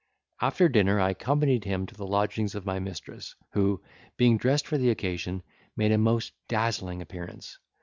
After 0.41 0.67
dinner 0.67 0.99
I 0.99 1.11
accompanied 1.11 1.63
him 1.65 1.85
to 1.85 1.93
the 1.93 2.07
lodgings 2.07 2.55
of 2.55 2.65
my 2.65 2.79
mistress, 2.79 3.35
who, 3.51 3.83
being 4.17 4.35
dressed 4.35 4.65
for 4.65 4.79
the 4.79 4.89
occasion, 4.89 5.43
made 5.75 5.91
a 5.91 5.99
most 5.99 6.33
dazzling 6.47 7.03
appearance. 7.03 7.59